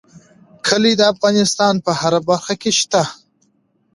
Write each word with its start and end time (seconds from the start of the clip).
کلي 0.67 0.93
د 0.97 1.01
افغانستان 1.13 1.73
په 1.85 1.91
هره 1.99 2.19
برخه 2.29 2.53
کې 2.61 2.71
شته. 2.79 3.03